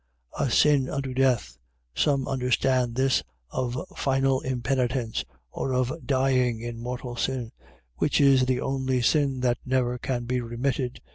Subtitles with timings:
[0.39, 1.59] A sin unto death..
[1.93, 7.51] .Some understand this of final impenitence, or of dying in mortal sin;
[7.97, 11.01] which is the only sin that never can be remitted.